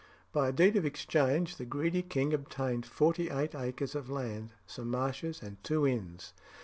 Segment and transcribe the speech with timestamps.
[0.31, 4.89] By a deed of exchange the greedy king obtained forty eight acres of land, some
[4.89, 6.33] marshes, and two inns.